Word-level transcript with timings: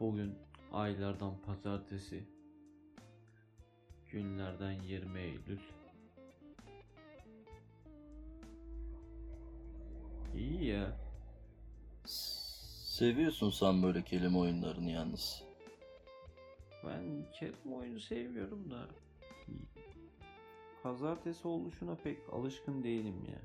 Bugün 0.00 0.34
aylardan 0.72 1.34
pazartesi. 1.46 2.24
Günlerden 4.10 4.72
20 4.72 5.20
Eylül. 5.20 5.58
İyi 10.36 10.64
ya. 10.64 10.96
Seviyorsun 12.04 13.50
sen 13.50 13.82
böyle 13.82 14.04
kelime 14.04 14.38
oyunlarını 14.38 14.90
yalnız. 14.90 15.44
Ben 16.84 17.26
kelime 17.32 17.74
oyunu 17.76 18.00
seviyorum 18.00 18.70
da 18.70 18.88
pazartesi 20.82 21.48
oluşuna 21.48 21.94
pek 21.94 22.18
alışkın 22.32 22.84
değilim 22.84 23.24
ya. 23.28 23.40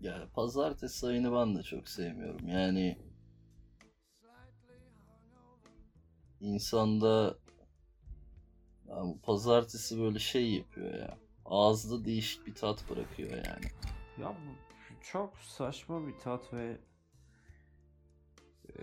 Ya 0.00 0.28
pazartesi 0.34 1.06
ayını 1.06 1.32
ben 1.32 1.56
de 1.56 1.62
çok 1.62 1.88
sevmiyorum. 1.88 2.48
Yani 2.48 2.98
insanda 6.44 7.38
ya 8.88 8.96
bu 9.04 9.18
pazartesi 9.20 10.00
böyle 10.00 10.18
şey 10.18 10.52
yapıyor 10.54 10.94
ya. 10.94 11.18
Ağızda 11.44 12.04
değişik 12.04 12.46
bir 12.46 12.54
tat 12.54 12.90
bırakıyor 12.90 13.30
yani. 13.30 13.66
Ya 14.20 14.28
bu 14.28 14.54
çok 15.02 15.38
saçma 15.38 16.06
bir 16.06 16.18
tat 16.18 16.52
ve 16.52 16.78
e, 18.68 18.80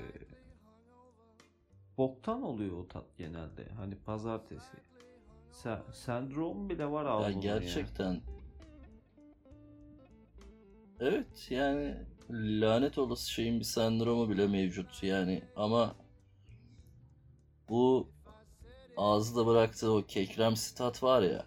boktan 1.97 2.41
oluyor 2.43 2.77
o 2.77 2.87
tat 2.87 3.17
genelde. 3.17 3.65
Hani 3.77 3.95
pazartesi. 3.95 4.77
Se- 5.51 5.93
sendrom 5.93 6.69
bile 6.69 6.91
var 6.91 7.05
Ya 7.05 7.11
bunun 7.11 7.41
ya. 7.41 7.57
gerçekten 7.57 8.21
Evet 10.99 11.47
yani 11.49 11.97
lanet 12.31 12.97
olası 12.97 13.31
şeyin 13.31 13.59
bir 13.59 13.65
sendromu 13.65 14.29
bile 14.29 14.47
mevcut 14.47 15.03
yani 15.03 15.43
ama 15.55 15.95
bu 17.71 18.09
ağızda 18.97 19.47
bıraktığı 19.47 19.91
o 19.91 20.05
kekremsi 20.05 20.75
tat 20.75 21.03
var 21.03 21.21
ya 21.21 21.45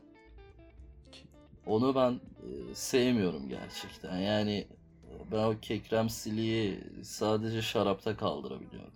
onu 1.67 1.95
ben 1.95 2.13
e, 2.13 2.75
sevmiyorum 2.75 3.49
gerçekten 3.49 4.17
yani 4.17 4.69
ben 5.33 5.45
o 5.45 5.61
kekremsiliği 5.63 6.81
sadece 7.03 7.63
şarapta 7.63 8.17
kaldırabiliyorum. 8.17 8.95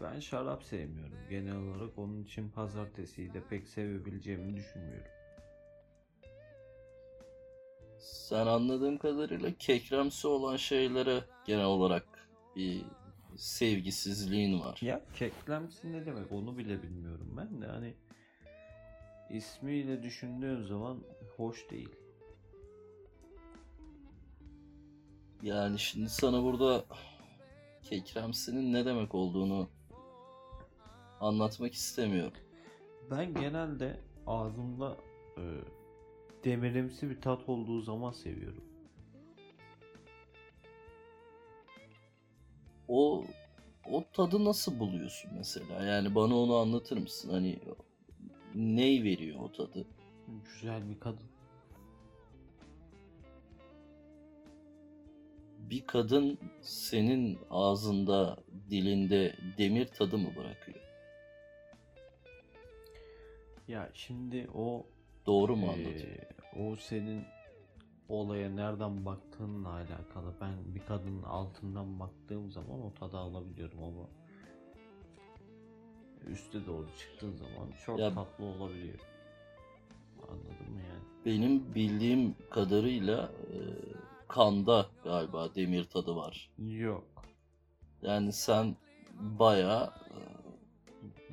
Ben 0.00 0.20
şarap 0.20 0.64
sevmiyorum. 0.64 1.18
Genel 1.30 1.56
olarak 1.56 1.98
onun 1.98 2.22
için 2.22 2.50
pazartesiyi 2.50 3.34
de 3.34 3.42
pek 3.50 3.68
sevebileceğimi 3.68 4.56
düşünmüyorum. 4.56 5.10
Sen 7.98 8.46
anladığım 8.46 8.98
kadarıyla 8.98 9.54
kekremsi 9.58 10.28
olan 10.28 10.56
şeylere 10.56 11.24
genel 11.46 11.64
olarak 11.64 12.28
bir 12.56 12.84
sevgisizliğin 13.38 14.60
var. 14.60 14.78
Ya 14.82 15.04
keklemsi 15.14 15.92
ne 15.92 16.06
demek 16.06 16.32
onu 16.32 16.58
bile 16.58 16.82
bilmiyorum 16.82 17.34
ben 17.36 17.62
de 17.62 17.66
hani 17.66 17.94
ismiyle 19.30 20.02
düşündüğün 20.02 20.62
zaman 20.62 20.98
hoş 21.36 21.70
değil. 21.70 21.96
Yani 25.42 25.78
şimdi 25.78 26.08
sana 26.08 26.42
burada 26.42 26.84
kekremsinin 27.82 28.72
ne 28.72 28.84
demek 28.84 29.14
olduğunu 29.14 29.68
anlatmak 31.20 31.74
istemiyorum. 31.74 32.38
Ben 33.10 33.34
genelde 33.34 34.00
ağzımda 34.26 34.96
e, 35.36 35.42
demirimsi 36.44 37.10
bir 37.10 37.20
tat 37.20 37.48
olduğu 37.48 37.80
zaman 37.80 38.12
seviyorum. 38.12 38.67
O 42.88 43.24
o 43.92 44.04
tadı 44.12 44.44
nasıl 44.44 44.78
buluyorsun 44.80 45.30
mesela? 45.36 45.84
Yani 45.84 46.14
bana 46.14 46.36
onu 46.36 46.56
anlatır 46.56 46.96
mısın? 46.96 47.30
Hani 47.30 47.58
ney 48.54 49.04
veriyor 49.04 49.40
o 49.40 49.52
tadı? 49.52 49.86
Güzel 50.44 50.88
bir 50.90 51.00
kadın. 51.00 51.26
Bir 55.58 55.86
kadın 55.86 56.38
senin 56.62 57.38
ağzında, 57.50 58.36
dilinde 58.70 59.36
demir 59.58 59.86
tadı 59.86 60.18
mı 60.18 60.28
bırakıyor? 60.36 60.78
Ya 63.68 63.90
şimdi 63.94 64.48
o 64.54 64.86
Doğru 65.26 65.56
mu 65.56 65.66
e, 65.66 65.68
anlatıyorum? 65.70 66.24
o 66.72 66.76
senin 66.76 67.24
olaya 68.08 68.50
nereden 68.50 69.04
baktığınla 69.04 69.68
alakalı. 69.68 70.34
Ben 70.40 70.74
bir 70.74 70.80
kadının 70.86 71.22
altından 71.22 72.00
baktığım 72.00 72.50
zaman 72.50 72.82
o 72.82 72.92
tadı 72.94 73.16
alabiliyorum 73.18 73.82
ama 73.82 74.08
üste 76.26 76.66
doğru 76.66 76.86
çıktığın 76.98 77.32
zaman 77.36 77.68
çok 77.86 77.98
Ya- 77.98 78.14
tatlı 78.14 78.44
olabiliyor. 78.44 78.98
Anladın 80.22 80.72
mı 80.74 80.80
yani? 80.88 81.02
Benim 81.26 81.74
bildiğim 81.74 82.34
kadarıyla 82.50 83.22
e, 83.22 83.56
kanda 84.28 84.86
galiba 85.04 85.54
demir 85.54 85.84
tadı 85.84 86.16
var. 86.16 86.50
Yok. 86.58 87.04
Yani 88.02 88.32
sen 88.32 88.76
bayağı 89.38 89.84
e, 89.86 90.18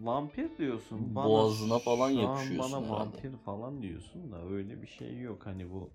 Vampir 0.06 0.58
diyorsun. 0.58 1.16
Bana, 1.16 1.30
Boğazına 1.30 1.80
falan 1.80 2.10
şu 2.12 2.20
an 2.20 2.22
yapışıyorsun 2.22 2.74
bana 2.74 2.86
herhalde. 2.88 3.00
vampir 3.02 3.38
falan 3.38 3.82
diyorsun 3.82 4.32
da 4.32 4.46
öyle 4.50 4.82
bir 4.82 4.88
şey 4.88 5.20
yok. 5.20 5.46
Hani 5.46 5.72
bu 5.72 5.90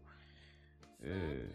eee, 1.03 1.53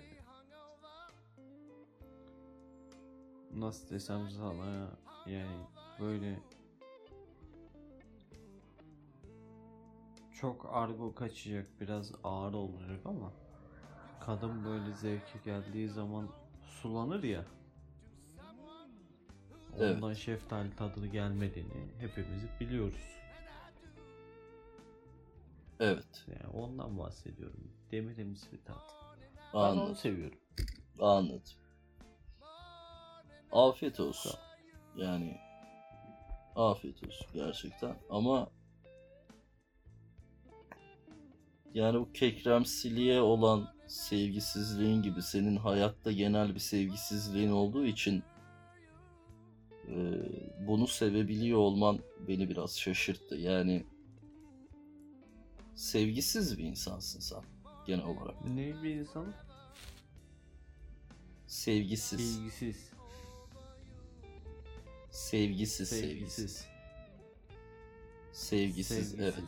nasıl 3.51 3.89
desem 3.89 4.29
sana 4.29 4.97
yani 5.25 5.67
böyle 5.99 6.43
çok 10.31 10.65
argo 10.69 11.15
kaçacak 11.15 11.81
biraz 11.81 12.11
ağır 12.23 12.53
olacak 12.53 12.99
ama 13.05 13.33
kadın 14.19 14.65
böyle 14.65 14.93
zevki 14.93 15.41
geldiği 15.41 15.89
zaman 15.89 16.29
sulanır 16.61 17.23
ya 17.23 17.45
Evet. 19.79 19.97
ondan 19.97 20.13
şeftali 20.13 20.75
tadı 20.75 21.07
gelmediğini 21.07 21.91
hepimiz 21.99 22.59
biliyoruz. 22.59 23.19
evet 25.79 26.25
Yani 26.27 26.47
ondan 26.53 26.97
bahsediyorum. 26.99 27.71
Demirimsi 27.91 28.51
bir 28.51 28.63
tat. 28.65 29.04
Ben 29.55 29.59
onu 29.59 29.67
anladım. 29.67 29.95
seviyorum. 29.95 30.39
Anladım. 30.99 31.41
Afiyet 33.51 33.99
olsun. 33.99 34.31
Yani 34.97 35.37
afiyet 36.55 37.03
olsun 37.07 37.27
gerçekten 37.33 37.95
ama 38.09 38.49
yani 41.73 41.99
bu 41.99 42.11
kekremsiliğe 42.11 43.21
olan 43.21 43.67
sevgisizliğin 43.87 45.01
gibi 45.01 45.21
senin 45.21 45.55
hayatta 45.55 46.11
genel 46.11 46.55
bir 46.55 46.59
sevgisizliğin 46.59 47.51
olduğu 47.51 47.85
için 47.85 48.23
e, 49.87 49.95
bunu 50.67 50.87
sevebiliyor 50.87 51.59
olman 51.59 51.99
beni 52.27 52.49
biraz 52.49 52.79
şaşırttı. 52.79 53.35
Yani 53.35 53.85
sevgisiz 55.75 56.57
bir 56.57 56.63
insansın 56.63 57.19
sen 57.19 57.43
genel 57.85 58.05
olarak. 58.05 58.45
Ne 58.45 58.83
bir 58.83 58.95
insan? 58.95 59.44
Sevgisiz. 61.55 62.39
Bilgisiz. 62.39 62.91
Sevgisiz, 65.11 65.89
sevgisiz. 65.89 66.67
Sevgisiz. 68.31 68.87
Sevgisiz, 68.87 69.19
evet. 69.19 69.43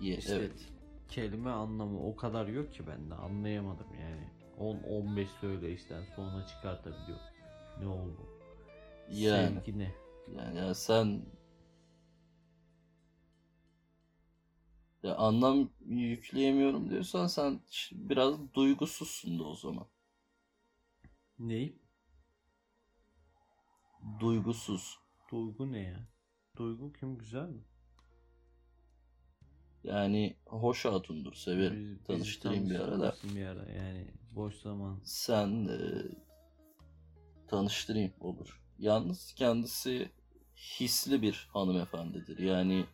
Ye- 0.00 0.16
İşte 0.18 0.34
evet. 0.34 0.72
kelime 1.08 1.50
anlamı 1.50 2.06
o 2.06 2.16
kadar 2.16 2.46
yok 2.46 2.74
ki 2.74 2.86
ben 2.86 3.10
de 3.10 3.14
anlayamadım 3.14 3.94
yani. 4.00 4.30
10-15 4.58 5.28
söyleyişten 5.40 6.04
sonra 6.16 6.46
çıkartabiliyor. 6.46 7.20
Ne 7.80 7.86
oldu? 7.86 8.20
Yani, 9.08 9.60
Sevgi 9.64 9.78
ne? 9.78 9.94
yani 10.36 10.58
ya 10.58 10.74
sen 10.74 11.26
ya 15.02 15.14
anlam 15.16 15.70
yükleyemiyorum 15.86 16.90
diyorsan 16.90 17.26
sen 17.26 17.60
biraz 17.92 18.54
duygusuzsun 18.54 19.38
da 19.38 19.44
o 19.44 19.54
zaman. 19.54 19.86
Ney? 21.38 21.78
Duygusuz. 24.20 24.98
Duygu 25.32 25.72
ne 25.72 25.80
ya? 25.80 26.08
Duygu 26.56 26.92
kim 26.92 27.18
güzel 27.18 27.48
mi? 27.48 27.64
Yani 29.84 30.36
hoş 30.46 30.84
hatundur, 30.84 31.34
severim. 31.34 31.76
Biz- 31.80 31.90
bizi 31.98 32.04
Tanıştırayım 32.04 32.70
bir 32.70 32.74
tanıştırır 32.74 32.92
ara 32.92 33.00
da. 33.02 33.10
mısın 33.10 33.36
bir 33.36 33.46
ara 33.46 33.72
yani 33.72 34.10
boş 34.34 34.54
zaman. 34.54 35.00
Sen 35.04 35.68
e, 35.68 35.78
tanıştırayım 37.48 38.12
olur. 38.20 38.60
Yalnız 38.78 39.32
kendisi 39.34 40.10
hisli 40.56 41.22
bir 41.22 41.48
hanımefendidir. 41.52 42.38
Yani 42.38 42.84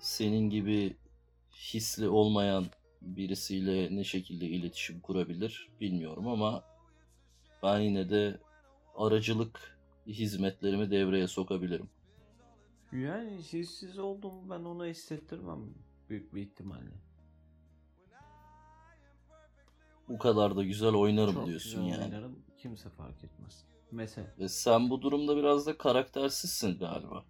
senin 0.00 0.50
gibi 0.50 0.96
hisli 1.54 2.08
olmayan 2.08 2.66
birisiyle 3.02 3.96
ne 3.96 4.04
şekilde 4.04 4.46
iletişim 4.46 5.00
kurabilir 5.00 5.68
bilmiyorum 5.80 6.28
ama 6.28 6.64
ben 7.62 7.78
yine 7.80 8.10
de 8.10 8.40
aracılık 8.96 9.78
hizmetlerimi 10.06 10.90
devreye 10.90 11.28
sokabilirim. 11.28 11.88
Yani 12.92 13.42
sizsiz 13.42 13.98
olduğumu 13.98 14.50
ben 14.50 14.64
ona 14.64 14.84
hissettirmem 14.86 15.60
büyük 16.10 16.34
bir 16.34 16.42
ihtimalle. 16.42 16.90
Bu 20.08 20.18
kadar 20.18 20.56
da 20.56 20.64
güzel 20.64 20.94
oynarım 20.94 21.34
Çok 21.34 21.46
diyorsun 21.46 21.84
güzel 21.86 21.98
yani. 22.00 22.04
oynarım. 22.14 22.38
Kimse 22.58 22.88
fark 22.88 23.24
etmez. 23.24 23.64
Mesela 23.90 24.26
Ve 24.38 24.48
sen 24.48 24.90
bu 24.90 25.02
durumda 25.02 25.36
biraz 25.36 25.66
da 25.66 25.78
karaktersizsin 25.78 26.78
galiba. 26.78 27.24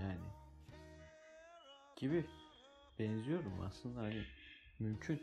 yani 0.00 0.20
gibi 1.96 2.26
benziyorum 2.98 3.60
aslında 3.66 4.00
hani 4.00 4.22
mümkün 4.78 5.22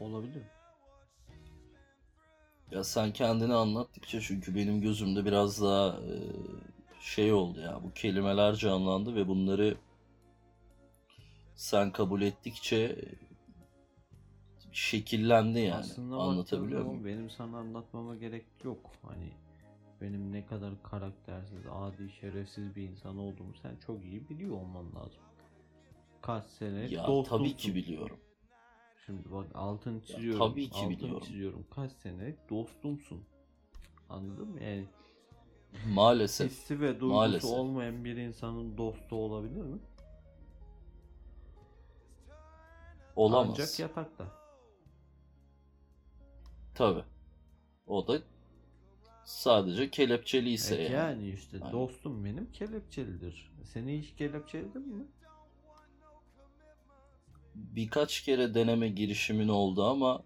olabilir. 0.00 0.42
Ya 2.72 2.84
sen 2.84 3.12
kendini 3.12 3.54
anlattıkça 3.54 4.20
çünkü 4.20 4.54
benim 4.54 4.80
gözümde 4.80 5.24
biraz 5.24 5.62
daha 5.62 5.88
e, 5.88 6.14
şey 7.00 7.32
oldu 7.32 7.60
ya 7.60 7.80
bu 7.84 7.92
kelimeler 7.94 8.54
canlandı 8.54 9.14
ve 9.14 9.28
bunları 9.28 9.76
sen 11.54 11.92
kabul 11.92 12.22
ettikçe 12.22 12.96
şekillendi 14.72 15.58
yani. 15.60 15.76
Aslında 15.76 16.16
Anlatabiliyor 16.16 16.84
muyum? 16.84 17.04
benim 17.04 17.30
sana 17.30 17.58
anlatmama 17.58 18.16
gerek 18.16 18.44
yok. 18.64 18.90
Hani 19.02 19.32
benim 20.00 20.32
ne 20.32 20.46
kadar 20.46 20.82
karaktersiz, 20.82 21.58
adi, 21.72 22.10
şerefsiz 22.20 22.76
bir 22.76 22.82
insan 22.82 23.18
olduğumu 23.18 23.54
sen 23.62 23.76
çok 23.86 24.04
iyi 24.04 24.28
biliyor 24.28 24.56
olman 24.56 24.86
lazım. 24.94 25.22
Kaç 26.22 26.44
sene 26.46 26.88
Ya 26.90 27.06
dostumsun. 27.06 27.38
tabii 27.38 27.56
ki 27.56 27.74
biliyorum. 27.74 28.18
Şimdi 29.08 29.32
bak 29.32 29.46
altın 29.54 30.00
çiziyorum. 30.00 30.38
tabii 30.38 30.70
ki 30.70 30.76
altın 30.78 30.90
biliyorum. 30.90 31.20
çiziyorum. 31.26 31.66
Kaç 31.74 31.92
sene 31.92 32.36
dostumsun. 32.50 33.24
Anladın 34.08 34.48
mı? 34.48 34.62
Yani 34.62 34.84
Maalesef. 35.88 36.50
hissi 36.50 36.80
ve 36.80 36.88
duygusu 36.88 37.14
maalesef. 37.14 37.50
olmayan 37.50 38.04
bir 38.04 38.16
insanın 38.16 38.76
dostu 38.78 39.16
olabilir 39.16 39.62
mi? 39.62 39.78
Olamaz. 43.16 43.48
Ancak 43.50 43.78
yatakta. 43.78 44.26
Tabii. 46.74 47.04
O 47.86 48.06
da 48.08 48.18
sadece 49.24 49.90
kelepçeli 49.90 50.50
ise 50.50 50.74
Evet, 50.76 50.90
yani. 50.90 51.22
yani 51.22 51.30
işte 51.34 51.58
Aynen. 51.60 51.72
dostum 51.72 52.24
benim 52.24 52.52
kelepçelidir. 52.52 53.52
Seni 53.64 53.98
hiç 53.98 54.14
kelepçeledi 54.16 54.78
mi? 54.78 55.06
Birkaç 57.58 58.20
kere 58.20 58.54
deneme 58.54 58.88
girişimin 58.88 59.48
oldu 59.48 59.84
ama 59.84 60.22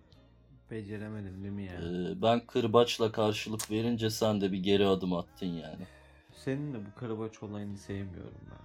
Beceremedim 0.70 1.42
değil 1.42 1.54
mi 1.54 1.64
yani? 1.64 2.10
e, 2.10 2.22
ben 2.22 2.46
kırbaçla 2.46 3.12
karşılık 3.12 3.70
verince 3.70 4.10
sen 4.10 4.40
de 4.40 4.52
bir 4.52 4.58
geri 4.58 4.86
adım 4.86 5.12
attın 5.12 5.46
yani. 5.46 5.86
Senin 6.34 6.74
de 6.74 6.86
bu 6.86 6.94
karabaç 7.00 7.42
olayını 7.42 7.78
sevmiyorum 7.78 8.40
ben. 8.50 8.62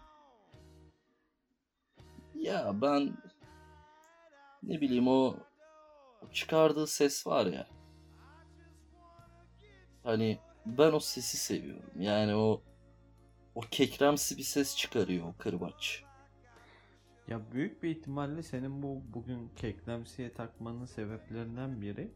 Ya 2.42 2.72
ben 2.82 3.18
ne 4.64 4.82
bileyim 4.82 5.08
o, 5.08 5.36
o 6.22 6.32
çıkardığı 6.32 6.88
ses 6.88 7.28
var 7.28 7.46
ya. 7.46 7.68
Hani 10.04 10.40
ben 10.66 10.92
o 10.92 11.00
sesi 11.00 11.38
seviyorum. 11.38 11.92
Yani 12.00 12.36
o 12.36 12.62
o 13.56 13.62
kekremsi 13.62 14.38
bir 14.38 14.44
ses 14.44 14.78
çıkarıyor 14.78 15.28
o 15.28 15.34
kırbaç. 15.38 16.04
Ya 17.28 17.52
büyük 17.52 17.84
bir 17.84 17.90
ihtimalle 17.90 18.44
senin 18.44 18.84
bu 18.84 19.02
bugün 19.14 19.50
keklemsiye 19.56 20.34
takmanın 20.34 20.86
sebeplerinden 20.86 21.82
biri 21.82 22.12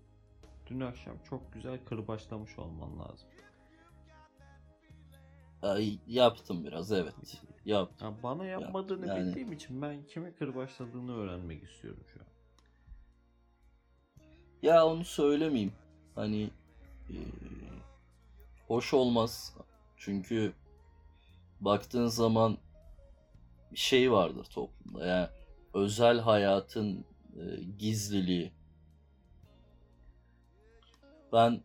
dün 0.68 0.80
akşam 0.80 1.18
çok 1.30 1.54
güzel 1.54 1.86
kırbaçlamış 1.86 2.60
olman 2.60 3.00
lazım. 3.00 3.30
Ay, 5.62 5.98
yaptım 6.08 6.66
biraz 6.66 6.92
evet. 6.92 7.42
Yaptım. 7.66 8.08
Ya 8.08 8.24
bana 8.24 8.46
yapmadığını 8.46 9.08
yani- 9.08 9.28
bildiğim 9.28 9.52
için 9.52 9.82
ben 9.82 10.06
kimi 10.06 10.36
kırbaçladığını 10.36 11.16
öğrenmek 11.16 11.64
istiyorum 11.64 12.04
şu 12.14 12.20
an. 12.20 12.26
Ya 14.62 14.86
onu 14.86 15.06
söylemeyeyim. 15.06 15.74
Hani 16.16 16.50
e, 17.10 17.18
hoş 18.68 18.94
olmaz. 18.94 19.56
Çünkü 19.98 20.54
baktığın 21.62 22.08
zaman 22.08 22.58
bir 23.72 23.78
şey 23.78 24.12
vardır 24.12 24.46
toplumda. 24.46 25.06
Yani 25.06 25.28
özel 25.74 26.20
hayatın 26.20 27.06
e, 27.36 27.64
gizliliği. 27.80 28.52
Ben 31.34 31.64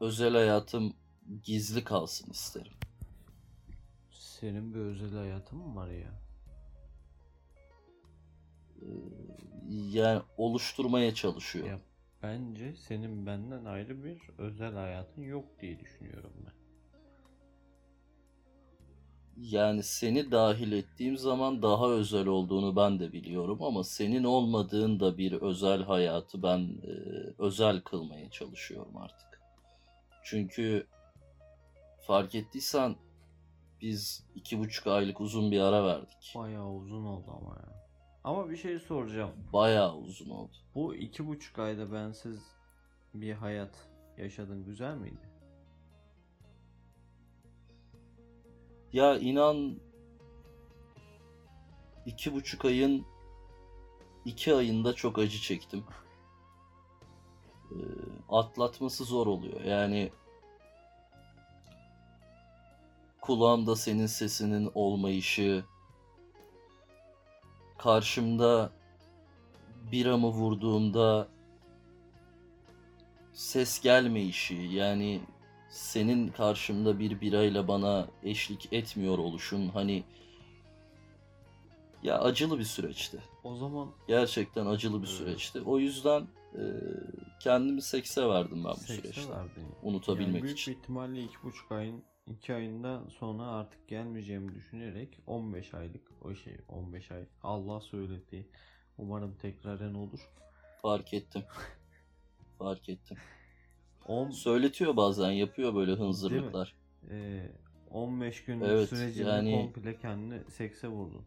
özel 0.00 0.32
hayatım 0.32 0.96
gizli 1.44 1.84
kalsın 1.84 2.30
isterim. 2.30 2.72
Senin 4.10 4.74
bir 4.74 4.78
özel 4.78 5.12
hayatın 5.12 5.58
mı 5.58 5.76
var 5.76 5.88
ya? 5.88 6.20
E, 8.82 8.88
yani 9.68 10.22
oluşturmaya 10.36 11.14
çalışıyorum. 11.14 11.70
Ya 11.70 11.80
bence 12.22 12.76
senin 12.76 13.26
benden 13.26 13.64
ayrı 13.64 14.04
bir 14.04 14.20
özel 14.38 14.74
hayatın 14.74 15.22
yok 15.22 15.60
diye 15.60 15.80
düşünüyorum 15.80 16.32
ben. 16.46 16.61
Yani 19.40 19.82
seni 19.82 20.30
dahil 20.30 20.72
ettiğim 20.72 21.16
zaman 21.16 21.62
daha 21.62 21.90
özel 21.90 22.26
olduğunu 22.26 22.76
ben 22.76 23.00
de 23.00 23.12
biliyorum 23.12 23.62
ama 23.62 23.84
senin 23.84 24.24
olmadığın 24.24 25.00
da 25.00 25.18
bir 25.18 25.32
özel 25.32 25.82
hayatı 25.82 26.42
ben 26.42 26.58
e, 26.58 26.92
özel 27.38 27.80
kılmaya 27.80 28.30
çalışıyorum 28.30 28.96
artık. 28.96 29.40
Çünkü 30.24 30.86
fark 32.06 32.34
ettiysen 32.34 32.96
biz 33.82 34.24
iki 34.34 34.58
buçuk 34.58 34.86
aylık 34.86 35.20
uzun 35.20 35.50
bir 35.50 35.60
ara 35.60 35.84
verdik. 35.84 36.32
Bayağı 36.36 36.70
uzun 36.70 37.04
oldu 37.04 37.30
ama 37.40 37.54
ya. 37.54 37.82
Ama 38.24 38.50
bir 38.50 38.56
şey 38.56 38.78
soracağım. 38.78 39.30
Bayağı 39.52 39.96
uzun 39.96 40.30
oldu. 40.30 40.52
Bu 40.74 40.94
iki 40.94 41.26
buçuk 41.26 41.58
ayda 41.58 41.92
bensiz 41.92 42.42
bir 43.14 43.32
hayat 43.32 43.88
yaşadın 44.18 44.64
güzel 44.64 44.94
miydi? 44.94 45.31
Ya 48.92 49.18
inan 49.18 49.76
iki 52.06 52.34
buçuk 52.34 52.64
ayın 52.64 53.06
iki 54.24 54.54
ayında 54.54 54.92
çok 54.92 55.18
acı 55.18 55.38
çektim. 55.38 55.84
Ee, 57.70 57.76
atlatması 58.28 59.04
zor 59.04 59.26
oluyor. 59.26 59.60
Yani 59.60 60.12
kulağımda 63.20 63.76
senin 63.76 64.06
sesinin 64.06 64.70
olmayışı, 64.74 65.64
karşımda 67.78 68.72
biramı 69.92 70.28
vurduğumda 70.28 71.28
ses 73.32 73.80
gelmeyişi 73.80 74.54
yani 74.54 75.20
senin 75.72 76.28
karşımda 76.28 76.98
bir 76.98 77.20
birayla 77.20 77.68
bana 77.68 78.08
eşlik 78.22 78.72
etmiyor 78.72 79.18
oluşun 79.18 79.68
hani 79.68 80.04
ya 82.02 82.20
acılı 82.20 82.58
bir 82.58 82.64
süreçti. 82.64 83.18
O 83.44 83.56
zaman 83.56 83.90
Gerçekten 84.08 84.66
acılı 84.66 85.02
bir 85.02 85.06
Evet. 85.06 85.16
süreçti. 85.16 85.60
O 85.60 85.78
yüzden 85.78 86.20
e, 86.54 86.62
kendimi 87.40 87.82
sekse 87.82 88.28
verdim 88.28 88.64
ben 88.64 88.72
bu 88.72 88.76
sekse 88.76 88.94
süreçte. 89.12 89.30
verdin. 89.32 89.66
Unutabilmek 89.82 90.34
Yani 90.34 90.42
büyük 90.42 90.58
için. 90.58 90.74
bir 90.74 90.78
ihtimalle 90.78 91.22
iki 91.22 91.42
buçuk 91.42 91.72
ayın 91.72 92.02
iki 92.26 92.54
ayından 92.54 93.08
sonra 93.08 93.42
artık 93.42 93.88
gelmeyeceğimi 93.88 94.54
düşünerek 94.54 95.18
15 95.26 95.74
aylık 95.74 96.10
o 96.22 96.34
şey 96.34 96.56
15 96.68 97.10
ay 97.10 97.24
Allah 97.42 97.80
söyledi. 97.80 98.48
Umarım 98.98 99.34
tekraren 99.34 99.94
olur. 99.94 100.20
Fark 100.82 101.14
ettim. 101.14 101.42
Fark 102.58 102.88
ettim. 102.88 103.16
10 104.06 104.30
Söyletiyor 104.30 104.96
bazen 104.96 105.30
yapıyor 105.30 105.74
böyle 105.74 105.92
hınzırlıklar. 105.92 106.74
e, 107.10 107.46
15 107.90 108.44
günlük 108.44 108.66
Evet, 108.68 108.88
sürecinde 108.88 109.28
yani- 109.28 109.52
komple 109.52 109.98
kendini 109.98 110.50
sekse 110.50 110.88
vurdun. 110.88 111.22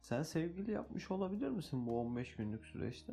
Sen 0.00 0.22
sevgili 0.22 0.70
yapmış 0.70 1.10
olabilir 1.10 1.48
misin 1.48 1.86
bu 1.86 2.00
15 2.00 2.36
günlük 2.36 2.66
süreçte? 2.66 3.12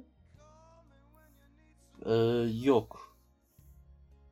Ee, 2.05 2.13
yok. 2.63 3.17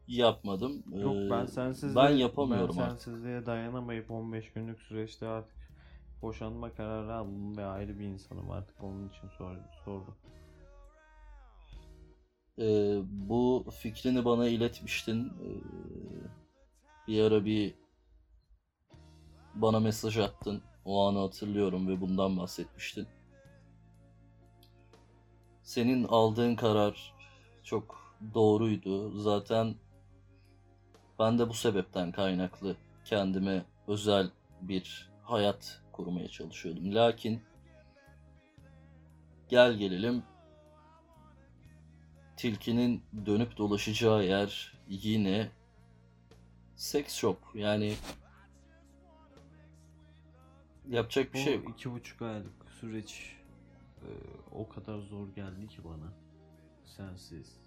Yapmadım. 0.08 0.84
Yok 1.02 1.16
Ee, 1.16 1.30
ben 1.30 1.46
sensizliğe, 1.46 2.06
ben 2.06 2.10
yapamıyorum 2.10 2.75
ben 2.78 2.84
artık. 2.84 3.02
sensizliğe 3.02 3.46
dayanamayıp 3.46 4.12
15 4.12 4.52
günlük 4.54 4.80
süreçte 4.82 5.28
artık 5.28 5.58
boşanma 6.22 6.74
kararı 6.74 7.13
aldım 7.13 7.58
ve 7.58 7.66
ayrı 7.66 8.00
bir 8.00 8.06
insanım 8.06 8.52
artık 8.52 8.84
onun 8.84 9.10
için 9.10 9.28
sor, 9.38 9.56
sordum. 9.86 10.16
Ee, 12.60 12.98
bu 13.04 13.66
fikrini 13.80 14.26
bana 14.26 14.48
iletmiştin. 14.48 15.26
Ee, 15.26 15.50
bir 17.08 17.24
ara 17.24 17.46
bir 17.46 17.76
bana 19.56 19.80
mesaj 19.80 20.18
attın. 20.18 20.62
O 20.86 21.08
anı 21.08 21.20
hatırlıyorum 21.20 21.88
ve 21.88 22.02
bundan 22.02 22.38
bahsetmiştin. 22.38 23.08
Senin 25.64 26.04
aldığın 26.04 26.56
karar 26.56 27.14
çok 27.64 28.16
doğruydu. 28.34 29.20
Zaten 29.20 29.76
ben 31.20 31.40
de 31.40 31.50
bu 31.50 31.54
sebepten 31.54 32.12
kaynaklı 32.12 32.76
kendime 33.06 33.66
özel 33.88 34.30
bir 34.62 35.12
hayat 35.24 35.82
kurmaya 35.92 36.28
çalışıyordum. 36.28 36.96
Lakin 36.96 37.42
gel 39.50 39.74
gelelim 39.74 40.24
tilkinin 42.44 43.04
dönüp 43.26 43.58
dolaşacağı 43.58 44.26
yer 44.26 44.74
yine 44.90 45.52
seks 46.76 47.16
shop. 47.16 47.38
Yani 47.56 47.94
yapacak 50.90 51.34
bir 51.34 51.40
Bu 51.40 51.44
şey 51.44 51.56
yok. 51.56 51.70
iki 51.70 51.92
buçuk 51.92 52.22
aylık 52.22 52.54
süreç 52.80 53.36
e, 54.02 54.10
o 54.52 54.70
kadar 54.70 55.00
zor 55.00 55.28
geldi 55.36 55.68
ki 55.68 55.84
bana. 55.84 56.14
Sensiz. 56.84 57.58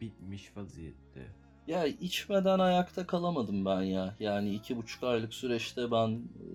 Bitmiş 0.00 0.56
vaziyette. 0.56 1.26
Ya 1.66 1.86
içmeden 1.86 2.58
ayakta 2.58 3.06
kalamadım 3.06 3.64
ben 3.64 3.82
ya. 3.82 4.16
Yani 4.20 4.54
iki 4.54 4.76
buçuk 4.76 5.04
aylık 5.04 5.34
süreçte 5.34 5.90
ben 5.90 6.08
e, 6.10 6.46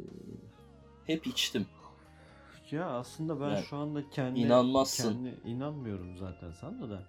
hep 1.05 1.27
içtim. 1.27 1.65
Ya 2.71 2.85
aslında 2.89 3.41
ben 3.41 3.49
Yani 3.49 3.65
şu 3.65 3.77
anda 3.77 4.09
kendi 4.09 4.39
inanmazsın. 4.39 5.13
kendi 5.13 5.49
inanmıyorum 5.49 6.17
zaten 6.17 6.51
sana 6.51 6.89
da 6.89 7.03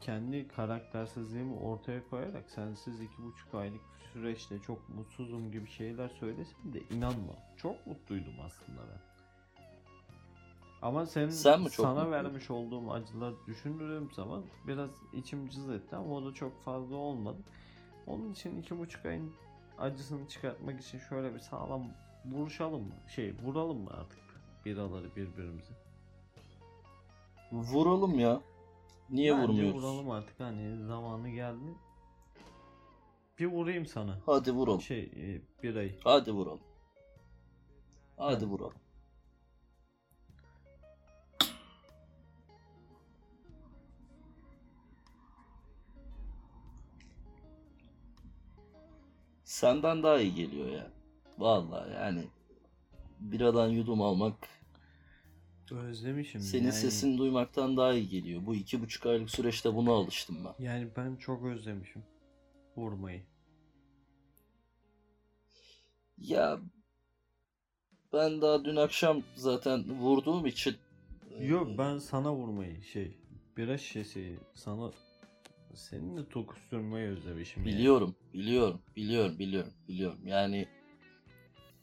kendi 0.00 0.48
karaktersizliğimi 0.48 1.54
ortaya 1.56 2.08
koyarak 2.10 2.50
sensiz 2.50 3.00
iki 3.00 3.22
buçuk 3.22 3.54
aylık 3.54 3.80
süreçte 4.12 4.58
çok 4.58 4.88
mutsuzum 4.88 5.52
gibi 5.52 5.68
şeyler 5.70 6.08
söylesin 6.08 6.72
de 6.72 6.80
inanma. 6.94 7.32
Çok 7.56 7.86
mutluydum 7.86 8.34
aslında 8.46 8.80
ben. 8.80 9.00
Ama 10.82 11.06
senin 11.06 11.28
Sen 11.28 11.60
mi 11.60 11.70
çok 11.70 11.86
sana 11.86 11.94
mutluydun? 11.94 12.12
vermiş 12.12 12.50
olduğum 12.50 12.92
acılar 12.92 13.34
düşündüğüm 13.46 14.10
zaman 14.12 14.42
biraz 14.66 14.90
içim 15.12 15.48
cız 15.48 15.70
etti 15.70 15.96
ama 15.96 16.14
o 16.14 16.24
da 16.26 16.34
çok 16.34 16.62
fazla 16.64 16.96
olmadı. 16.96 17.38
Onun 18.06 18.32
için 18.32 18.60
iki 18.60 18.78
buçuk 18.78 19.06
ayın 19.06 19.32
acısını 19.78 20.28
çıkartmak 20.28 20.80
için 20.80 20.98
şöyle 20.98 21.34
bir 21.34 21.38
sağlam 21.38 21.84
vuruşalım 22.24 22.82
mı? 22.82 22.94
Şey 23.08 23.34
vuralım 23.44 23.78
mı 23.78 23.90
artık 24.00 24.18
biraları 24.64 25.16
birbirimize? 25.16 25.74
Vuralım 27.52 28.18
ya. 28.18 28.40
Niye 29.10 29.32
Bence 29.32 29.42
vurmuyoruz? 29.48 29.74
vuralım 29.74 30.10
artık 30.10 30.40
hani 30.40 30.84
zamanı 30.86 31.28
geldi. 31.28 31.74
Bir 33.38 33.46
vurayım 33.46 33.86
sana. 33.86 34.18
Hadi 34.26 34.52
vuralım. 34.52 34.80
Şey 34.80 35.00
e, 35.02 35.42
birayı. 35.62 35.98
Hadi 36.04 36.32
vuralım. 36.32 36.60
Hadi 38.16 38.34
Hadi. 38.34 38.46
vuralım. 38.46 38.74
Senden 49.44 50.02
daha 50.02 50.20
iyi 50.20 50.34
geliyor 50.34 50.68
ya. 50.68 50.90
Vallahi 51.38 51.92
yani 51.94 52.24
biradan 53.20 53.68
yudum 53.68 54.02
almak 54.02 54.34
Özlemişim. 55.72 56.40
senin 56.40 56.62
yani, 56.62 56.72
sesini 56.72 57.18
duymaktan 57.18 57.76
daha 57.76 57.92
iyi 57.92 58.08
geliyor. 58.08 58.46
Bu 58.46 58.54
iki 58.54 58.82
buçuk 58.82 59.06
aylık 59.06 59.30
süreçte 59.30 59.74
buna 59.74 59.92
alıştım 59.92 60.36
ben. 60.44 60.64
Yani 60.64 60.88
ben 60.96 61.16
çok 61.16 61.44
özlemişim. 61.44 62.02
Vurmayı. 62.76 63.22
Ya 66.18 66.60
ben 68.12 68.40
daha 68.40 68.64
dün 68.64 68.76
akşam 68.76 69.22
zaten 69.36 69.90
vurduğum 69.90 70.46
için 70.46 70.76
Yok 71.40 71.70
e, 71.70 71.78
ben 71.78 71.98
sana 71.98 72.34
vurmayı 72.34 72.82
şey 72.82 73.16
bira 73.56 73.78
şişesi 73.78 74.38
sana 74.54 74.92
seninle 75.74 76.28
tokuşturmayı 76.28 77.08
özlemişim. 77.08 77.66
yani. 77.66 77.78
Biliyorum, 77.78 78.14
biliyorum, 78.34 78.80
biliyorum, 78.96 79.38
biliyorum, 79.38 79.72
biliyorum. 79.88 80.20
Yani 80.26 80.68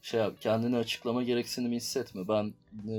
şey 0.02 0.20
yap, 0.20 0.34
kendini 0.40 0.76
açıklama 0.76 1.22
gereksinimi 1.22 1.76
hissetme. 1.76 2.28
Ben 2.28 2.54
e, 2.88 2.94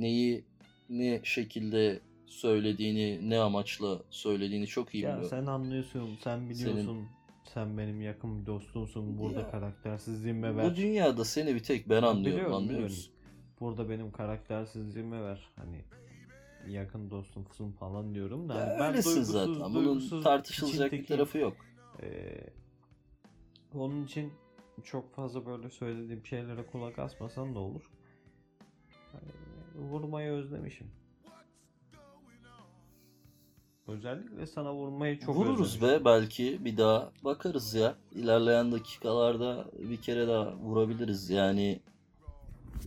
neyi 0.00 0.44
ne 0.90 1.20
şekilde 1.24 2.00
söylediğini, 2.26 3.30
ne 3.30 3.38
amaçla 3.38 3.98
söylediğini 4.10 4.66
çok 4.66 4.94
iyi 4.94 5.02
Ya 5.04 5.12
biliyorum. 5.12 5.30
sen 5.30 5.46
anlıyorsun, 5.46 6.18
sen 6.24 6.50
biliyorsun. 6.50 7.08
Sen 7.54 7.78
benim 7.78 8.00
yakın 8.00 8.40
bir 8.40 8.46
dostumsun. 8.46 9.18
Burada 9.18 9.40
Ya, 9.40 9.50
karaktersizliğime 9.50 10.52
Bu 10.54 10.56
ver. 10.56 10.76
dünyada 10.76 11.24
seni 11.24 11.54
bir 11.54 11.62
tek 11.62 11.88
ben 11.88 12.02
anlıyorum, 12.02 12.24
Biliyorum, 12.40 12.54
anlıyor 12.54 12.82
musun? 12.82 13.12
Burada 13.60 13.90
benim 13.90 14.12
karaktersizliğime 14.12 15.22
ver. 15.22 15.48
Hani 15.56 15.84
yakın 16.68 17.10
dostumsun 17.10 17.72
falan 17.72 18.14
diyorum 18.14 18.48
da. 18.48 18.54
Ya 18.54 18.60
hani 18.66 18.80
ben 18.80 18.88
öylesin 18.90 19.22
zaten. 19.22 19.74
Bunun 19.74 20.22
tartışılacak 20.22 20.92
bir 20.92 21.06
tarafı 21.06 21.38
yok. 21.38 21.56
Ee, 22.02 22.40
onun 23.74 24.04
için 24.04 24.32
çok 24.84 25.14
fazla 25.14 25.46
böyle 25.46 25.70
söylediğim 25.70 26.26
şeylere 26.26 26.66
kulak 26.66 26.98
asmasan 26.98 27.54
da 27.54 27.58
olur. 27.58 27.90
Hani 29.12 29.30
vurmayı 29.90 30.30
özlemişim. 30.32 30.86
Özellikle 33.88 34.46
sana 34.46 34.74
vurmayı 34.74 35.20
çok 35.20 35.36
Vururuz 35.36 35.74
özlemişim. 35.76 36.00
be 36.00 36.04
belki 36.04 36.64
bir 36.64 36.76
daha 36.76 37.10
bakarız 37.24 37.74
ya. 37.74 37.94
İlerleyen 38.14 38.72
dakikalarda 38.72 39.64
bir 39.78 39.96
kere 40.02 40.28
daha 40.28 40.52
vurabiliriz. 40.56 41.30
Yani 41.30 41.80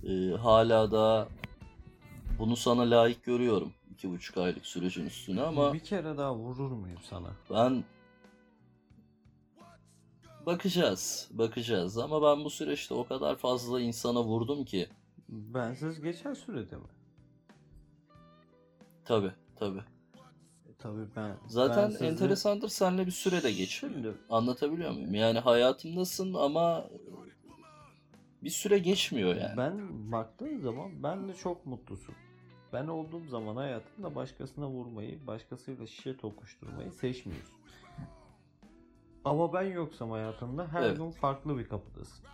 e, 0.08 0.32
hala 0.32 0.92
da 0.92 1.28
bunu 2.40 2.56
sana 2.56 2.82
layık 2.82 3.24
görüyorum. 3.24 3.72
iki 3.92 4.10
buçuk 4.12 4.38
aylık 4.38 4.66
sürecin 4.66 5.06
üstüne 5.06 5.42
ama 5.42 5.74
Bir 5.74 5.80
kere 5.80 6.18
daha 6.18 6.36
vurur 6.36 6.72
muyum 6.72 7.00
sana? 7.10 7.28
ben 7.50 7.84
bakacağız, 10.46 11.30
bakacağız. 11.32 11.98
Ama 11.98 12.22
ben 12.22 12.46
bu 12.46 12.50
süreçte 12.50 12.94
o 12.94 13.08
kadar 13.08 13.36
fazla 13.36 13.82
insana 13.82 14.24
vurdum 14.24 14.66
ki. 14.66 14.90
Bensiz 15.30 16.02
geçer 16.02 16.36
sürede 16.36 16.76
mi? 16.76 16.84
Tabi, 19.06 19.32
tabi. 19.56 19.78
E, 19.78 20.74
tabii 20.80 21.06
ben. 21.16 21.38
Zaten 21.48 21.84
bensiz 21.84 22.02
enteresandır 22.02 22.70
seninle 22.70 23.06
bir 23.06 23.12
sürede 23.12 23.52
geçmiyor. 23.52 23.96
Şimdi 23.96 24.14
Anlatabiliyor 24.30 24.92
muyum? 24.92 25.14
Yani 25.14 25.40
hayatımdasın 25.40 26.34
ama 26.34 26.90
bir 28.44 28.50
süre 28.50 28.80
geçmiyor 28.80 29.36
yani. 29.36 29.58
Ben 29.58 30.12
baktığın 30.12 30.60
zaman 30.60 31.04
ben 31.04 31.28
de 31.28 31.34
çok 31.34 31.66
mutlusun. 31.66 32.16
Ben 32.74 32.88
olduğum 32.88 33.28
zaman 33.28 33.56
hayatında 33.56 34.16
başkasına 34.16 34.70
vurmayı, 34.70 35.28
başkasıyla 35.28 35.88
şişe 35.88 36.18
tokuşturmayı 36.18 36.92
seçmiyorsun. 36.92 37.56
Ama 39.26 39.54
ben 39.54 39.62
yoksam 39.62 40.12
hayatında 40.12 40.68
her 40.68 40.84
Evet. 40.84 40.98
gün 40.98 41.12
farklı 41.12 41.58
bir 41.58 41.68
kapıdasın. 41.68 42.26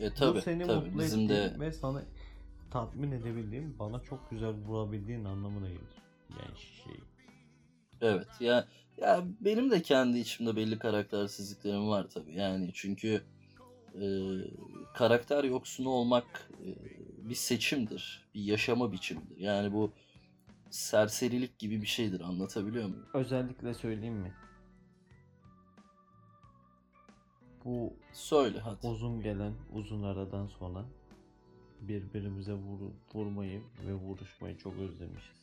E 0.00 0.14
tabi 0.14 0.36
Bu 0.38 0.40
seni 0.40 0.66
tabi 0.66 0.86
mutlu 0.86 0.98
bizim 1.00 1.28
de 1.28 1.56
ve 1.60 1.72
sana 1.72 2.02
tatmin 2.70 3.12
edebildiğim, 3.12 3.76
bana 3.78 4.00
çok 4.02 4.30
güzel 4.30 4.54
vurabildiğin 4.66 5.24
anlamına 5.24 5.68
gelir. 5.68 5.80
Yani 6.30 6.58
şey. 6.58 6.94
evet 8.00 8.26
ya 8.40 8.66
ya 8.96 9.24
benim 9.40 9.70
de 9.70 9.82
kendi 9.82 10.18
içimde 10.18 10.56
belli 10.56 10.78
karaktersizliklerim 10.78 11.88
var 11.88 12.06
tabi 12.10 12.34
yani 12.34 12.70
çünkü 12.74 13.22
e, 13.94 14.06
karakter 14.94 15.44
yoksunu 15.44 15.88
olmak 15.88 16.50
e, 16.64 16.68
bir 17.28 17.34
seçimdir 17.34 18.28
bir 18.34 18.40
yaşama 18.40 18.92
biçimidir 18.92 19.36
yani 19.36 19.72
bu 19.72 19.92
serserilik 20.70 21.58
gibi 21.58 21.82
bir 21.82 21.86
şeydir 21.86 22.20
anlatabiliyor 22.20 22.88
muyum? 22.88 23.06
Özellikle 23.14 23.74
söyleyeyim 23.74 24.14
mi? 24.14 24.32
Bu 27.64 27.92
Söyle 28.12 28.58
hadi. 28.60 28.86
uzun 28.86 29.22
gelen 29.22 29.52
uzun 29.72 30.02
aradan 30.02 30.46
sonra 30.46 30.84
birbirimize 31.80 32.54
vur, 32.54 32.80
vurmayı 33.14 33.62
ve 33.86 33.94
vuruşmayı 33.94 34.58
çok 34.58 34.74
özlemişiz. 34.78 35.40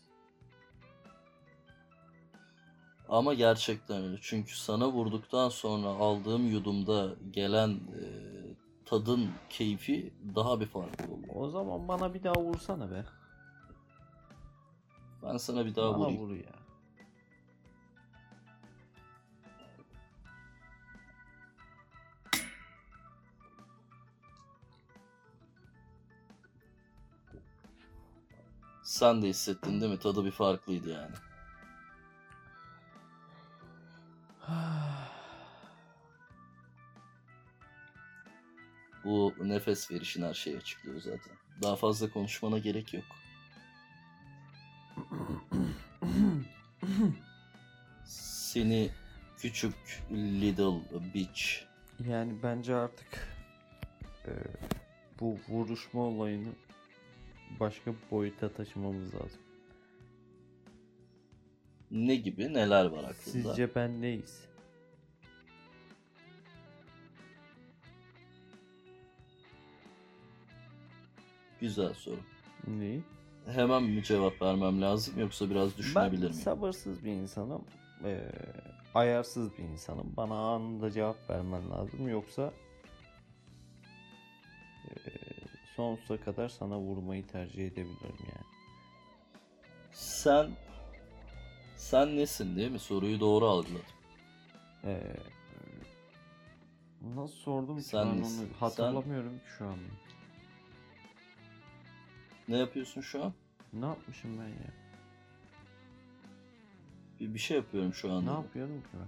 Ama 3.10 3.34
gerçekten 3.34 4.04
öyle. 4.04 4.18
Çünkü 4.22 4.58
sana 4.58 4.92
vurduktan 4.92 5.50
sonra 5.50 5.88
aldığım 5.88 6.52
yudumda 6.52 7.16
gelen 7.32 7.70
e, 7.70 8.04
tadın 8.86 9.30
keyfi 9.50 10.14
daha 10.36 10.60
bir 10.60 10.66
farklı 10.66 11.14
oluyor. 11.14 11.36
O 11.36 11.50
zaman 11.50 11.88
bana 11.88 12.14
bir 12.14 12.24
daha 12.24 12.42
vursana 12.42 12.92
be. 12.92 13.06
Ben 15.24 15.38
sana 15.38 15.66
bir 15.66 15.76
daha 15.76 15.94
bana 15.94 16.00
vurayım. 16.00 16.22
vur 16.22 16.36
ya. 16.36 16.67
Sen 28.88 29.22
de 29.22 29.28
hissettin 29.28 29.82
değil 29.82 29.92
mi? 29.92 30.00
Tadı 30.00 30.26
bir 30.26 30.32
farklıydı 30.32 30.90
yani. 30.90 31.16
Bu 39.04 39.34
nefes 39.40 39.92
verişin 39.92 40.24
her 40.24 40.34
şeyi 40.34 40.58
açıklıyor 40.58 41.02
zaten. 41.02 41.34
Daha 41.62 41.76
fazla 41.76 42.10
konuşmana 42.10 42.58
gerek 42.58 42.94
yok. 42.94 43.06
Seni 48.06 48.90
küçük 49.38 50.04
little 50.12 51.14
bitch. 51.14 51.44
Yani 52.08 52.44
bence 52.44 52.76
artık 52.76 53.28
e, 54.28 54.32
bu 55.20 55.38
vuruşma 55.50 56.02
olayını 56.02 56.50
başka 57.60 57.92
bir 57.92 57.98
boyuta 58.12 58.50
taşımamız 58.54 59.16
lazım. 59.16 59.40
Ne 61.92 62.16
gibi 62.16 62.54
neler 62.54 62.86
var 62.86 62.98
aklında? 63.04 63.14
Sizce 63.16 63.76
ben 63.76 64.02
neyiz? 64.02 64.48
Güzel 71.62 71.94
soru. 71.94 72.20
Neyi? 72.68 73.04
Hemen 73.46 73.84
mi 73.84 74.04
cevap 74.04 74.42
vermem 74.42 74.82
lazım 74.82 75.20
yoksa 75.20 75.50
biraz 75.50 75.78
düşünebilir 75.78 76.12
ben 76.12 76.20
miyim? 76.20 76.34
sabırsız 76.34 77.04
bir 77.04 77.12
insanım. 77.12 77.64
e, 78.04 78.32
ayarsız 78.96 79.58
bir 79.58 79.64
insanım. 79.64 80.14
Bana 80.18 80.36
anında 80.36 80.92
cevap 80.92 81.30
vermen 81.30 81.70
lazım. 81.72 82.08
Yoksa 82.08 82.54
sonsuza 85.82 86.18
kadar 86.24 86.50
sana 86.50 86.80
vurmayı 86.80 87.28
tercih 87.28 87.68
edebilirim 87.68 88.18
yani. 88.20 88.46
Sen 89.92 90.52
sen 91.76 92.18
nesin 92.18 92.56
değil 92.56 92.72
mi? 92.72 92.80
Soruyu 92.80 93.20
doğru 93.20 93.46
algıladım. 93.48 93.86
E, 94.84 95.02
nasıl 97.16 97.36
sordum 97.36 97.78
ki 97.78 97.84
Sen 97.84 98.06
ben 98.08 98.20
nesin? 98.20 98.40
onu 98.44 98.48
Sen- 98.48 98.60
hatırlamıyorum 98.60 99.40
ki 99.40 99.46
şu 99.58 99.66
an. 99.66 99.78
Ne 102.48 102.58
yapıyorsun 102.58 103.02
şu 103.02 103.24
an? 103.24 103.34
Ne 103.74 103.86
yapmışım 103.86 104.40
ben 104.40 104.48
ya? 104.48 104.74
Bir, 107.20 107.34
bir 107.34 107.40
şey 107.40 107.58
yapıyorum 107.58 107.94
şu 107.94 108.12
an. 108.12 108.26
Ne 108.26 108.30
yapıyorum 108.32 108.82
ki 108.82 108.88
ben? 108.94 109.08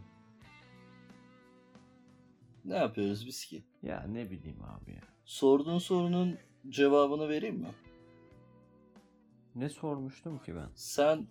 Ne 2.65 2.75
yapıyoruz 2.75 3.27
biz 3.27 3.45
ki? 3.45 3.63
Ya 3.83 4.01
ne 4.07 4.29
bileyim 4.31 4.63
abi 4.63 4.91
ya. 4.91 5.01
Sorduğun 5.25 5.79
sorunun 5.79 6.37
cevabını 6.69 7.29
vereyim 7.29 7.55
mi? 7.55 7.71
Ne 9.55 9.69
sormuştum 9.69 10.39
ki 10.39 10.55
ben? 10.55 10.69
Sen 10.75 11.27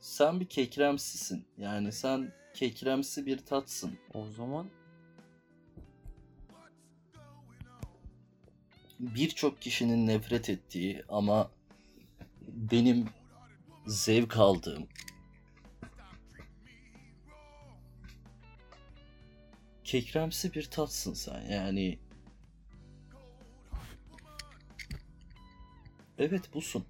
sen 0.00 0.40
bir 0.40 0.48
kekremsisin. 0.48 1.44
Yani 1.58 1.92
sen 1.92 2.32
kekremsi 2.54 3.26
bir 3.26 3.38
tatsın. 3.38 3.98
O 4.14 4.26
zaman 4.26 4.70
Birçok 9.00 9.62
kişinin 9.62 10.06
nefret 10.06 10.50
ettiği 10.50 11.04
ama 11.08 11.50
benim 12.48 13.06
zevk 13.86 14.36
aldığım 14.36 14.88
kekremsi 19.84 20.54
bir 20.54 20.70
tatsın 20.70 21.14
sen. 21.14 21.40
Yani 21.40 21.98
Evet 26.18 26.54
busun. 26.54 26.84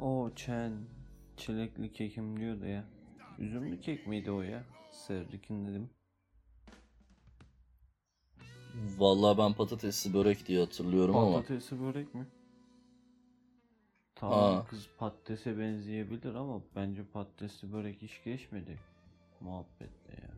o 0.00 0.30
çen 0.36 0.72
çilekli 1.36 1.92
kekim 1.92 2.40
diyordu 2.40 2.66
ya. 2.66 2.84
Üzümlü 3.38 3.80
kek 3.80 4.06
miydi 4.06 4.30
o 4.30 4.42
ya? 4.42 4.64
Sevrikin 4.92 5.66
dedim. 5.66 5.90
Vallahi 8.98 9.38
ben 9.38 9.52
patatesli 9.52 10.14
börek 10.14 10.46
diye 10.46 10.60
hatırlıyorum 10.60 11.16
ama 11.16 11.32
Patatesi 11.36 11.80
börek 11.80 12.14
mi? 12.14 12.26
Tamam 14.14 14.56
Aa. 14.56 14.64
kız 14.66 14.88
patatese 14.98 15.58
benzeyebilir 15.58 16.34
ama 16.34 16.62
bence 16.76 17.04
patatesli 17.04 17.72
börek 17.72 18.02
hiç 18.02 18.24
geçmedi. 18.24 18.78
Muhabbetle 19.40 20.12
ya. 20.22 20.37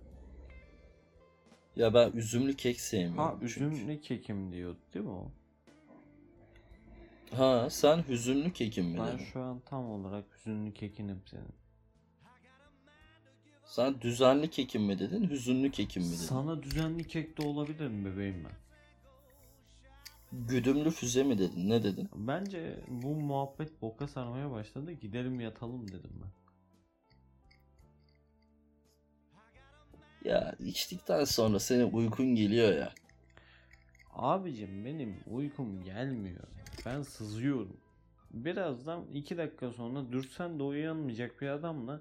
Ya 1.80 1.94
ben 1.94 2.12
üzümlü 2.12 2.56
kek 2.56 2.80
sevmiyorum. 2.80 3.16
Ha 3.16 3.34
çünkü. 3.40 3.54
üzümlü 3.64 4.00
kekim 4.00 4.52
diyordu 4.52 4.78
değil 4.94 5.04
mi 5.04 5.10
o? 5.10 5.30
Ha 7.36 7.70
sen 7.70 7.98
hüzünlü 8.08 8.52
kekim 8.52 8.86
mi 8.86 8.98
Ben 8.98 9.06
dedin? 9.06 9.24
şu 9.32 9.40
an 9.40 9.60
tam 9.66 9.90
olarak 9.90 10.24
hüzünlü 10.36 10.72
kekinim 10.74 11.22
senin. 11.30 11.54
Sen 13.64 14.00
düzenli 14.00 14.50
kekim 14.50 14.82
mi 14.82 14.98
dedin? 14.98 15.30
Hüzünlü 15.30 15.70
kekim 15.70 16.02
mi 16.02 16.08
dedin? 16.08 16.16
Sana 16.16 16.62
düzenli 16.62 17.06
kek 17.06 17.38
de 17.38 17.42
olabilir 17.46 17.88
mi 17.88 18.04
bebeğim 18.04 18.44
ben? 18.44 18.52
Güdümlü 20.48 20.90
füze 20.90 21.22
mi 21.24 21.38
dedin? 21.38 21.70
Ne 21.70 21.82
dedin? 21.82 22.08
Bence 22.14 22.80
bu 22.88 23.08
muhabbet 23.14 23.82
boka 23.82 24.08
sarmaya 24.08 24.50
başladı. 24.50 24.92
Gidelim 24.92 25.40
yatalım 25.40 25.88
dedim 25.88 26.10
ben. 26.22 26.30
Ya 30.24 30.54
içtikten 30.58 31.24
sonra 31.24 31.58
senin 31.58 31.92
uykun 31.92 32.34
geliyor 32.34 32.72
ya. 32.72 32.92
Abicim 34.12 34.84
benim 34.84 35.16
uykum 35.26 35.84
gelmiyor. 35.84 36.44
Ben 36.86 37.02
sızıyorum. 37.02 37.76
Birazdan 38.30 39.04
iki 39.14 39.36
dakika 39.38 39.70
sonra 39.70 40.12
dürsen 40.12 40.58
de 40.58 40.62
uyanmayacak 40.62 41.40
bir 41.40 41.48
adamla 41.48 42.00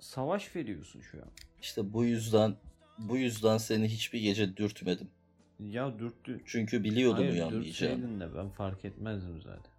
savaş 0.00 0.56
veriyorsun 0.56 1.00
şu 1.00 1.18
an. 1.18 1.28
İşte 1.62 1.92
bu 1.92 2.04
yüzden 2.04 2.56
bu 2.98 3.16
yüzden 3.16 3.58
seni 3.58 3.88
hiçbir 3.88 4.20
gece 4.20 4.56
dürtmedim. 4.56 5.08
Ya 5.60 5.98
dürttü. 5.98 6.42
Çünkü 6.46 6.84
biliyordum 6.84 7.18
Hayır 7.18 7.32
uyanmayacağını. 7.32 7.64
dürtseydin 7.64 8.20
de 8.20 8.34
ben 8.34 8.48
fark 8.50 8.84
etmezdim 8.84 9.40
zaten. 9.42 9.72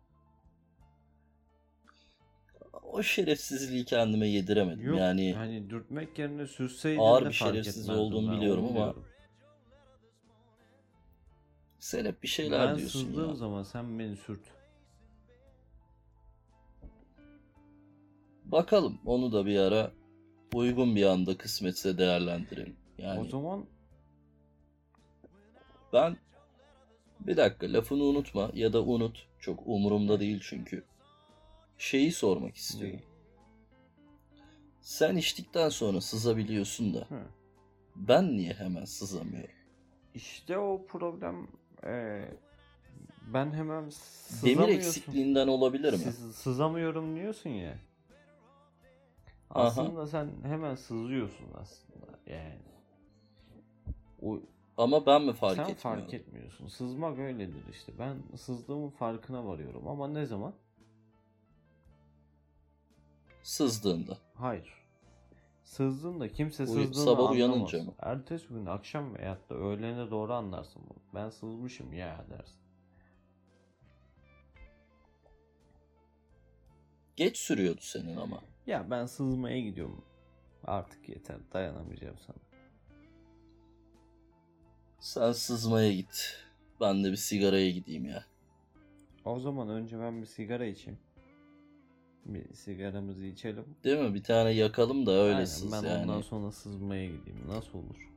O 3.00 3.04
şerefsizliği 3.04 3.86
kendime 3.86 4.28
yediremedim. 4.28 4.86
Yok 4.86 5.00
yani 5.00 5.34
hani 5.34 5.70
dürtmek 5.70 6.20
yerine 6.20 6.48
sürseydin 6.48 7.02
Ağır 7.02 7.26
bir 7.26 7.34
şerefsiz 7.34 7.90
olduğumu 7.90 8.38
biliyorum 8.38 8.66
ama 8.66 8.74
diyorum. 8.74 9.06
sen 11.80 12.06
hep 12.06 12.24
bir 12.24 12.28
şeyler 12.28 12.68
ben 12.68 12.78
diyorsun 12.78 13.06
sızdığım 13.06 13.30
ya. 13.30 13.36
zaman 13.36 13.64
sen 13.64 14.00
beni 14.00 14.16
sürt. 14.16 14.40
Bakalım 18.46 19.00
onu 19.06 19.32
da 19.32 19.46
bir 19.46 19.60
ara 19.60 19.92
uygun 20.54 20.96
bir 20.96 21.06
anda 21.06 21.38
kısmetse 21.38 21.98
değerlendirelim. 21.98 22.76
Yani 22.98 23.20
O 23.20 23.26
zaman 23.26 23.66
Ben 25.94 26.18
bir 27.20 27.38
dakika 27.38 27.74
lafını 27.74 28.04
unutma 28.04 28.52
ya 28.54 28.74
da 28.74 28.84
unut. 28.84 29.28
Çok 29.40 29.68
umurumda 29.68 30.20
değil 30.20 30.40
çünkü. 30.44 30.84
Şeyi 31.80 32.12
sormak 32.12 32.56
istiyorum. 32.56 33.00
Sen 34.82 35.16
içtikten 35.16 35.70
sonra 35.70 36.02
sızabiliyorsun 36.02 36.94
da 36.94 37.00
Hı. 37.00 37.22
ben 37.96 38.38
niye 38.38 38.54
hemen 38.54 38.86
sızamıyorum? 38.86 39.56
işte 40.14 40.58
o 40.58 40.86
problem 40.88 41.48
eee, 41.84 42.34
ben 43.34 43.52
hemen 43.54 43.84
Demir 43.84 43.90
sızamıyorsun. 43.92 44.88
eksikliğinden 44.88 45.48
olabilir 45.48 45.94
mi? 45.94 46.00
Sız- 46.00 46.36
sızamıyorum 46.36 47.16
diyorsun 47.16 47.50
ya. 47.50 47.78
Aha. 49.50 49.66
Aslında 49.66 50.08
sen 50.08 50.30
hemen 50.44 50.76
sızıyorsun 50.76 51.46
aslında 51.62 52.20
yani. 52.28 52.60
O, 54.22 54.40
Ama 54.78 55.06
ben 55.06 55.22
mi 55.22 55.34
fark 55.34 55.58
sen 55.58 55.70
etmiyorum? 55.70 56.04
fark 56.04 56.14
etmiyorsun. 56.14 56.68
Sızmak 56.68 57.20
öyledir 57.20 57.64
işte. 57.72 57.94
Ben 58.00 58.18
sızdığımın 58.38 58.90
farkına 58.90 59.46
varıyorum 59.46 59.88
ama 59.88 60.08
ne 60.08 60.26
zaman? 60.26 60.54
Sızdığında. 63.44 64.18
Hayır. 64.36 64.74
Sızdığında 65.64 66.28
kimse 66.28 66.64
Uy- 66.64 66.68
sızdığını 66.68 67.04
sabah 67.04 67.18
anlamaz. 67.20 67.32
uyanınca 67.36 67.84
mı? 67.84 67.94
Ertesi 68.00 68.48
gün 68.48 68.66
akşam 68.66 69.16
veyahut 69.16 69.50
da 69.50 69.56
öğlene 69.56 70.12
doğru 70.12 70.34
anlarsın 70.34 70.82
bunu. 70.90 71.00
Ben 71.16 71.30
sızmışım 71.30 71.94
ya 71.94 72.26
dersin. 72.30 72.60
Geç 77.16 77.38
sürüyordu 77.38 77.82
senin 77.82 78.16
ama. 78.18 78.42
Ya 78.68 78.92
ben 78.92 79.06
sızmaya 79.06 79.60
gidiyorum. 79.60 80.06
Artık 80.64 81.10
yeter 81.10 81.38
dayanamayacağım 81.54 82.18
sana. 82.28 82.38
Sen 85.00 85.32
sızmaya 85.32 85.94
git. 85.94 86.36
Ben 86.82 87.04
de 87.04 87.12
bir 87.12 87.16
sigaraya 87.16 87.72
gideyim 87.72 88.06
ya. 88.06 88.26
O 89.26 89.40
zaman 89.40 89.70
önce 89.70 90.00
ben 90.00 90.22
bir 90.22 90.26
sigara 90.28 90.66
içeyim. 90.66 91.00
Bir 92.26 92.54
sigaramızı 92.54 93.26
içelim. 93.26 93.66
Değil 93.84 93.98
mi? 93.98 94.14
Bir 94.14 94.24
tane 94.24 94.50
yakalım 94.52 95.06
da 95.06 95.12
öyle 95.12 95.34
Aynen, 95.36 95.46
sız 95.46 95.72
ben 95.72 95.84
yani. 95.84 96.02
ondan 96.04 96.22
sonra 96.22 96.52
sızmaya 96.52 97.06
gideyim. 97.06 97.40
Nasıl 97.48 97.78
olur? 97.78 98.10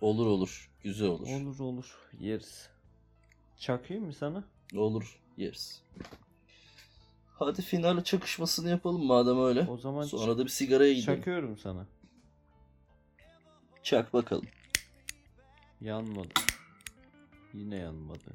Olur 0.00 0.26
olur. 0.26 0.70
Güzel 0.82 1.08
olur. 1.08 1.28
Olur 1.28 1.58
olur. 1.58 1.98
Yeriz. 2.20 2.68
Çakayım 3.58 4.04
mı 4.06 4.12
sana? 4.12 4.44
Olur. 4.74 5.20
Yeriz. 5.36 5.82
Hadi 7.34 7.62
finale 7.62 8.04
çakışmasını 8.04 8.70
yapalım 8.70 9.04
madem 9.06 9.44
öyle. 9.44 9.66
O 9.70 9.76
zaman 9.76 10.02
Sonra 10.02 10.38
da 10.38 10.44
bir 10.44 10.50
sigaraya 10.50 10.92
gidelim. 10.92 11.16
çakıyorum 11.16 11.58
sana. 11.58 11.86
Çak 13.82 14.12
bakalım. 14.12 14.46
Yanmadı. 15.80 16.28
Yine 17.54 17.76
yanmadı. 17.76 18.32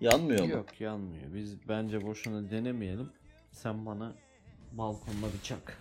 Yanmıyor 0.00 0.44
mu? 0.44 0.50
Yok 0.50 0.80
yanmıyor. 0.80 1.34
Biz 1.34 1.68
bence 1.68 2.06
boşuna 2.06 2.50
denemeyelim. 2.50 3.12
Sen 3.50 3.86
bana 3.86 4.12
balkonda 4.72 5.26
bir 5.38 5.42
çak. 5.42 5.78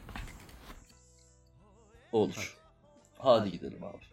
Olur. 2.11 2.57
Hadi 3.17 3.51
gidelim 3.51 3.83
abi. 3.83 4.08